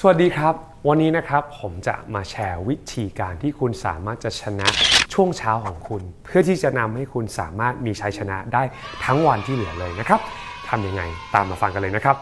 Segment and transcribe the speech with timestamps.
[0.00, 0.54] สวัสดีครับ
[0.88, 4.68] วันนี้นะครับผมจะมาแชร์วิธีการที่คุณสามารถจะชนะ
[5.14, 8.62] ช่วงเช้าของคุณ เพื่อที่จะนำให้คุณสามารถมีชัยชนะได้
[9.04, 10.20] ทั้งวันที่เหลือเลยนะครับ
[10.68, 11.02] ทำยังไง
[11.34, 12.16] ตามมาฟังกันเลยนะครับ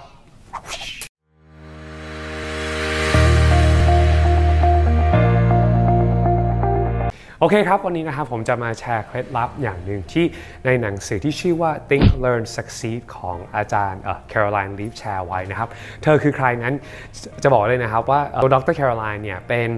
[7.40, 10.24] โอเคครับ วันนี้นะครับผมจะมาแชร์เคล็ดลับอย่างหนึ่งที่
[10.66, 15.68] ในหนังสือที่ชื่อว่า Think Learn Succeed ของอาจารย์แคโรไลน์ลีฟแชร์ไว้นะครับ
[16.02, 16.74] เธอคือใครนั้น
[17.42, 18.20] จะบอกเลยนะครับว่า
[18.54, 19.68] ดรแคโรไลน์เนี่ยเป็น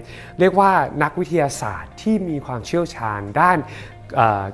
[0.41, 0.71] เรียกว่า
[1.03, 3.59] นักวิทยาศาสตร์ที่มีความเชี่ยวชาญด้าน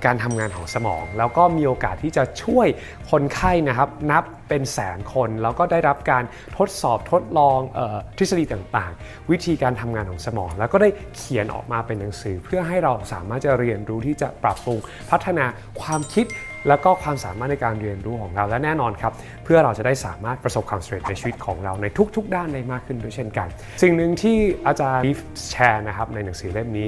[0.04, 2.66] การทำงานของสมอง แล้วก็มีโอกาสที่จะช่วย
[3.10, 6.24] คนไข้นะครับนับเป็นแสนคน แล้วก็ได้รับการ
[6.58, 14.78] ทดสอบทดลองออทฤษฎีต่างๆ วิธีการทำงานของสมอง แล้วก็ได้เขียนออกมาเป็นหนังสือ เพื่อให้เราสามารถจะเรียนรู้ที่จะปรับปรุง
[15.10, 15.44] พัฒนา
[15.80, 16.26] ความคิด
[16.68, 19.12] แล้วก็ความสามารถในการเรียนรู้ของเราและแน่นอนครับ
[19.44, 23.48] เพื่อเราจะได้สามารถประสบความสำเร็จในชีวิตของเราในทุก ๆ ด้านได้มากขึ้นด้วยเช่นกัน
[23.82, 25.04] สิ่งหนึ่งที่อาจารย์
[25.50, 26.86] แชร์นะครับในหนังสือเล่มนี้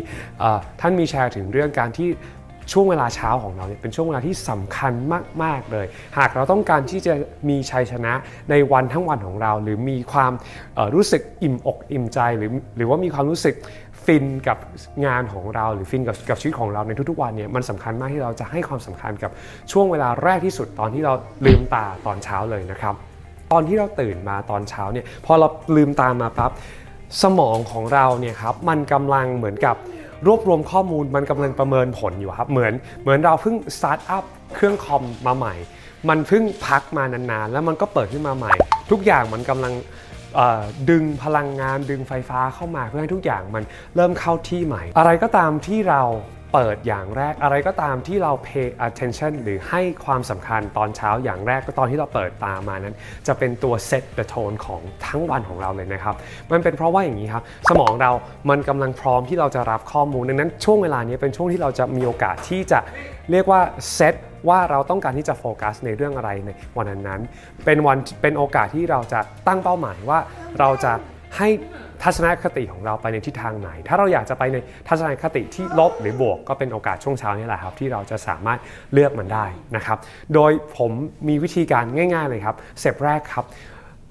[0.80, 2.08] ท่านมีแชร์ถึงเรื่องการที่
[2.72, 4.92] ช่วงเวลาเช้าของเราเนี่ยเป็นช่วงเวลาที่สำคัญ
[5.42, 5.86] มาก ๆ เลย
[6.18, 7.14] หากเราต้องการที่จะ
[7.48, 8.12] มีชัยชนะ
[8.50, 10.32] ในวันทั้งวันของเรา หรือมีความ
[10.94, 13.54] รู้สึกอิ่มอกอิ่มใจหรือหรือว่ามีความรู้สึก
[14.04, 14.58] ฟินกับ
[15.06, 19.30] งานของเราหรือฟินกับกับชีวิตของเราในทุกๆวันเนี่ยมันสำคัญมากที่เราจะให้ความสำคัญกับ
[19.72, 21.12] ช่วงเวลาแรกที่สุดตอนที่เรา
[21.46, 22.94] ลืมตาตอนเช้าเลยนะครับ
[23.52, 26.52] ตอนที่เราตื่นมาตอนเช้าเนี่ยพอเราลืมตามาปั๊บ
[27.22, 29.76] สมองของเราเนี่ยครับมันกำลังเหมือนกับ
[30.26, 32.72] รวบรวมข้อมูลมันกำลังประเมินผลอยู่ครับ เหมือน
[33.02, 35.54] เหมือนเราเพิ่ง start up เครื่องคอมมาใหม่
[36.08, 38.52] มันเพิ่งพักมานานๆ แล้วมันก็เปิดขึ้นมาใหม่
[38.90, 39.72] ทุกอย่างมันกำลัง
[40.90, 43.64] ดึงพลังงานดึงไฟฟ้าเข้ามาเพื่อให้ทุกอย่างมัน
[43.96, 46.02] เริ่มเข้าที่ใหม่ อะไรก็ตามที่เรา
[46.52, 52.94] เปิดอย่างแรกอะไรก็ตามที่เรา pay attention หรือให้ความสำคัญตอนเช้าอย่างแรกก็ตอนที่เราเปิดตามานั้น
[53.26, 56.14] จะเป็นตัว set the tone ของทั้งวันของเราเลยนะครับ
[56.52, 58.10] มันเป็นเพราะว่าอย่างนี้ครับ สมองเรา
[58.50, 62.80] มันกำลังพร้อมที่เราจะรับข้อมูล ดังนั้นช่วงเวลานี้เป็นช่วงที่เราจะมีโอกาสที่จะ
[63.30, 63.60] เรียกว่า
[63.98, 64.14] set
[64.48, 67.20] ว่าเราต้องการที่จะโฟกัสในเรื่องอะไรในวันนั้น
[67.64, 70.18] เป็นวันเป็นโอกาสที่เราจะตั้งเป้าหมายว่า
[70.60, 70.92] เราจะ
[71.38, 71.48] ให้
[72.02, 74.56] ทัศนคติของเราไปในทิศทางไหน ถ้าเราอยากจะไปใน
[74.88, 78.58] ทัศนคติที่ลบหรือบวก ก็เป็นโอกาสช่วงเช้านี่แหละครับ ที่เราจะสามารถ
[78.92, 79.46] เลือกมันได้
[79.76, 79.98] นะครับ
[80.34, 80.90] โดยผม
[81.28, 83.44] มีวิธีการง่ายๆเลยครับเสร็จแรกครับ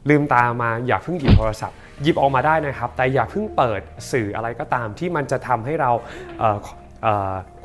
[0.09, 3.81] ลืมตามาอย่าเพิ่งหยิบโทรศัพท์หยิบออกมาได้นะครับ แต่อย่าเพิ่งเปิด
[4.11, 5.91] สื่ออะไรก็ตามที่มันจะทำให้เรา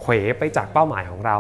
[0.00, 1.36] เขวไปจากเป้าหมายของเรา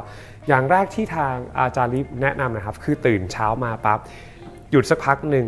[0.48, 3.98] อย่างแรกที่ทางอาจารย์ลิฟแนะนำนะครับ คือตื่นเช้ามาปั๊บ
[4.70, 5.46] หยุดสักพักหนึ่ง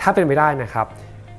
[0.00, 0.86] ถ้าเป็นไม่ได้นะครับ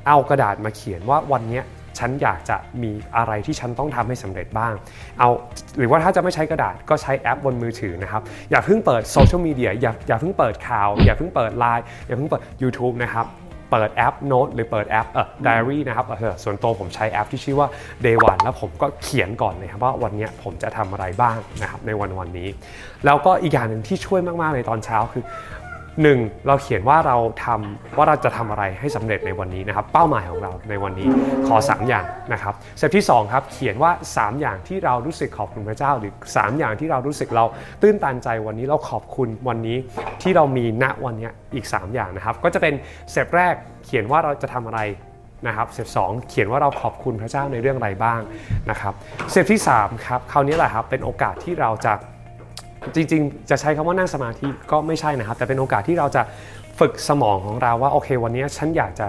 [0.07, 1.61] เอากระดาษมาเขียนว่าวันนี้
[1.99, 4.73] ฉันอยากจะมีอะไรที่ฉันต้องทำให้สำเร็จบ้าง
[5.19, 5.29] เอา
[5.77, 8.21] หรือว่าถ้าจะไม่ใช้กระดาษก็ใช้แอปบนมือถือนะครับ
[8.51, 13.27] อย่าเพิ่งเปิดโซเชียลมีเดียอย่าอย่าเพิ่งเปิดข่าว อย่าเพิ่งเปิดไลน์อย่าเพิ่งเปิด YouTube นะครับ
[13.71, 17.67] เปิดแอปโน้ตหรือเปิดแอปเอ่อไดอารี่นะครับเออส่วนตัวผมใช้แอปที่ชื่อว่า
[18.05, 22.49] Day One แล้วผมก็เขียนก่อนเลยครับว่าวันนี้ผมจะทำอะไรบ้างนะครับในวันวันนี้
[23.05, 25.23] แล้วก็อีกอย่างหนึ่งที่ช่วยมาก ๆ ในตอนเช้าคือ
[26.03, 31.07] หนึ่งเราเขียนว่าเราทำว่าเราจะทำอะไรให้สำเร็จในวันนี้นะครับ เป้าหมายของเราในวันนี้
[31.47, 37.45] ขอ 3 อย่างนะครับสเต็ปที่2ครับเขียนว่า 3 อย่างที่เรารู้สึกขอบคุณพระเจ้า หรือ 3 อย่างที่เรารู้สึกเรา
[37.81, 39.77] ตื้นตันใจวันนี้เราขอบคุณวันนี้
[40.21, 42.73] ที่เรามีณวันนี้อีก 3 อย่างนะครับ ก็จะเป็น
[43.13, 43.53] step แรก
[43.85, 44.81] เขียนว่าเราจะทำอะไร
[45.47, 45.97] นะครับ step สอง
[46.29, 48.19] เขียนว่าเราขอบคุณพระเจ้าในเรื่องอะไรบ้าง
[48.69, 48.93] นะครับ
[49.31, 51.93] step ที่3ครับคราวนี้แหละครับเป็นโอกาสที่เราจะ
[52.95, 56.21] จริงๆ จะใช้คำว่านั่งสมาธิก็ไม่ใช่นะครับ แต่เป็นโอกาสที่เราจะ
[56.79, 59.07] ฝึกสมองของเราว่าโอเค วันนี้ฉันอยากจะ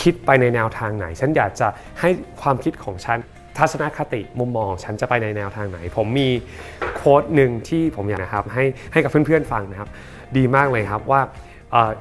[0.00, 1.68] คิดไปในแนวทางไหน ฉันอยากจะ
[2.00, 2.10] ให้
[2.42, 3.18] ความคิดของฉัน
[3.58, 6.28] ทัศนคติมุมมองฉันจะไปในแนวทางไหน ผมมี
[6.96, 9.88] quote หนึ่งที่ผมอยากนะครับให้ให้กับเพื่อนๆฟังนะครับ
[10.36, 11.20] ดีมากเลยครับว่า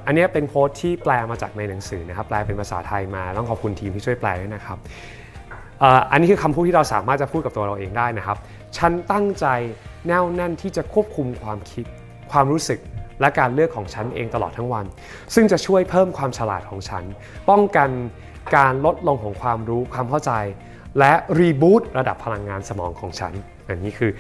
[0.06, 4.78] อันนี้เป็นโค้ดที่แปลมาจากในหนังสือนะครับ แปลเป็นภาษาไทยมาต้องขอบคุณทีมที่ช่วยแปลด้วยนะครับ
[6.12, 8.38] อันนี้คือคำพูดที่เราสามารถจะพูดกับตัวเราเองได้นะครับ
[8.78, 9.46] ฉันตั้งใจ
[10.08, 11.86] แน่วแน่นที่จะควบคุมความคิด
[12.32, 12.80] ความรู้สึก
[13.22, 14.86] และการเลือกของฉันเองตลอดทั้งวัน
[15.36, 17.04] ซึ่งจะช่วยเพิ่มความฉลาดของฉัน
[17.50, 17.90] ป้องกัน
[18.58, 20.32] การลดลงของความรู้ความเข้าใจ
[21.00, 23.34] และรีบูตระดับพลังงานสมองของฉัน
[23.68, 24.12] อันนี้คือ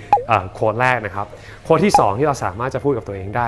[0.54, 1.28] quote แรกนะครับ
[1.63, 3.48] quote ที่ 2 ที่เราสามารถจะพูดกับตัวเองได้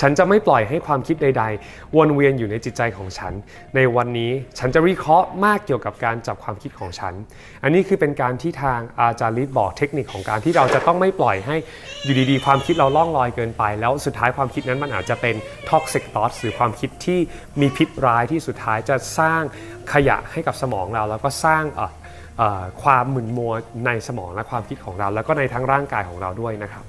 [0.00, 3.32] ฉันจะไม่ปล่อยให้ความคิดใด ๆ วนเวียนอยู่ในจิตใจของฉัน
[3.76, 7.14] ในวันนี้ฉันจะวิเคราะห์มากเกี่ยวกับการจับความคิดของฉัน
[7.62, 11.56] อันนี้คือเป็นการที่ทางอาจารย์ลิศบอกเทคนิคของการที่เราจะต้องไม่ปล่อยให้
[12.04, 15.34] อยู่ดีๆ ความคิดเราล่องลอยเกินไป แล้วสุดท้ายความคิดนั้นมันอาจจะเป็น
[15.70, 17.20] toxic thoughts หรือความคิดที่
[17.60, 19.42] มีพิษร้ายที่สุดท้ายจะสร้าง
[19.92, 21.64] ขยะให้กับสมองเรา แล้วก็สร้าง
[22.82, 23.52] ความหมึนมัว
[23.86, 26.84] ในสมองและความคิดของเรา แล้วก็ในทั้งร่างกายของเราด้วยนะครับ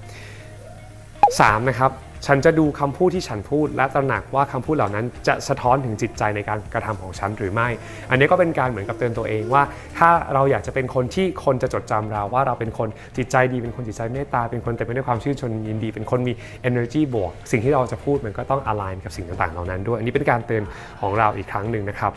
[1.38, 1.92] 3นะครับ
[2.26, 7.68] ฉันจะดูคำพูดที่ฉันพูด และตระหนักว่าคำพูดเหล่านั้นจะสะท้อนถึงจิตใจในการกระทำของฉันหรือไม่
[8.10, 9.64] อันนี้ก็เป็นการเหมือนกับเตือนตัวเองว่า
[9.98, 16.34] ถ้าเราอยากจะเป็นคนที่คนจะจดจำเราว่าเราเป็นคนจิตใจดีเป็นคนจิตใจเมตตาเป็นคนเต็มไปด้วยความชื่นชมยินดี เป็นคนมี
[16.70, 20.64] energy บวก สิ่งที่เราจะพูดมันก็ต้อง align กับสิ่งต่างๆเหล่านั้นด้วย อันนี้เป็นการเตือน
[21.02, 22.14] ของเราอีกครั้งหนึ่งนะครับ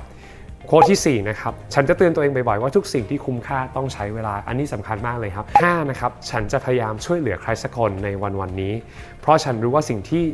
[0.72, 8.75] โค้ดที่ 4 นะครับ ฉันจะเตือนตัวเองบ่อยๆ ว่าทุกสิ่งที่คุ้มค่าต้องใช้เวลา อันนี้สำคัญมากเลยครับ 5 นะครับ ฉันจะพยายามช่วยเหลือใครสักคนในวันวันนี้
[9.20, 10.25] เพราะฉันรู้ว่าสิ่งที่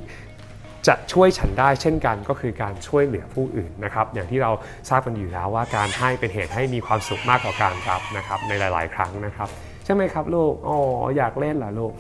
[0.87, 4.51] จะช่วยฉันได้เช่นกันก็คือการช่วยเหลือผู้อื่นนะครับ อย่างที่เรา
[4.89, 9.49] ทราบกันอยู่แล้วว่าการให้เป็นเหตุให้มีความสุขมากกว่าการรับนะครับในหลาย ๆ ครั้งนะครับ
[9.85, 10.79] ใช่ไหมครับลูก อ๋อ
[11.17, 11.93] อยากเล่นเหรอลูก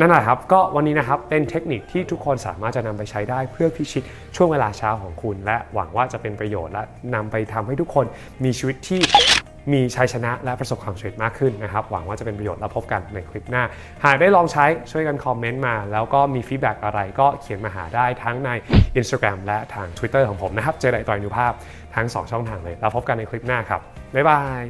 [0.00, 4.04] นั่นแหละครับก็วันนี้นะครับเป็นเทคนิคที่ทุกคนสามารถจะนำไปใช้ได้เพื่อพิชิต
[4.36, 6.82] ช่วงเวลาเช้าของคุณ และหวังว่าจะเป็นประโยชน์และ
[7.14, 8.06] นำไปทำให้ทุกคน
[8.44, 9.00] มีชีวิตที่
[9.72, 13.62] มีชัยชนะและประสบความสำเร็จมากขึ้นนะครับ หวังว่าจะเป็นประโยชน์แล้วพบกันในคลิปหน้า
[14.04, 18.50] หากได้ลองใช้ช่วยกันคอมเมนต์มา แล้วก็มีฟีดแบ็กอะไรก็เขียนมาหาได้ทั้งใน
[18.98, 21.52] Instagram และทาง Twitter ของผมนะครับ เจได้ต่อยนุภาพ
[21.94, 23.80] ทั้ง 2 ช่องทางเลย แล้วพบกันในคลิปหน้าครับ
[24.14, 24.62] บ๊ายบาย